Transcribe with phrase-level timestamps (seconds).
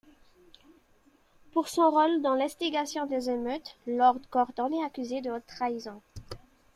[1.53, 6.01] Pour son rôle dans l'instigation des émeutes, Lord Gordon est accusé de haute trahison.